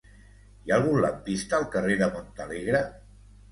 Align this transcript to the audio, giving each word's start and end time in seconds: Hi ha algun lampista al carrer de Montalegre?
Hi 0.67 0.73
ha 0.73 0.77
algun 0.77 0.97
lampista 1.03 1.57
al 1.59 1.69
carrer 1.77 2.01
de 2.01 2.11
Montalegre? 2.17 2.83